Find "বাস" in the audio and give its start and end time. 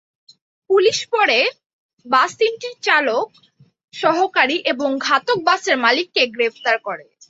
2.05-2.31